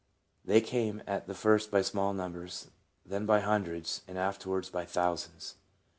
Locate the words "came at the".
0.61-1.35